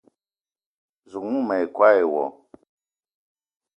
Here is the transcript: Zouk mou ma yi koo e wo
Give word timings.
Zouk 1.09 1.25
mou 1.31 1.43
ma 1.47 1.55
yi 1.59 1.65
koo 1.75 1.93
e 2.01 2.03
wo 2.13 2.23